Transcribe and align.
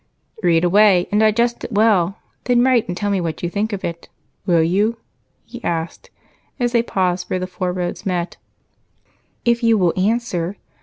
"Read 0.41 0.63
away, 0.63 1.07
and 1.11 1.19
digest 1.21 1.63
it 1.63 1.71
well, 1.71 2.17
then 2.45 2.63
write 2.63 2.87
and 2.87 2.97
tell 2.97 3.11
me 3.11 3.21
what 3.21 3.43
you 3.43 3.51
think 3.51 3.71
of 3.71 3.85
it. 3.85 4.09
Will 4.47 4.63
you?" 4.63 4.97
he 5.45 5.63
asked 5.63 6.09
as 6.59 6.71
they 6.71 6.81
paused 6.81 7.29
where 7.29 7.37
the 7.37 7.45
four 7.45 7.71
roads 7.71 8.03
met. 8.03 8.37
"If 9.45 9.61
you 9.61 9.77
will 9.77 9.93
answer. 9.95 10.57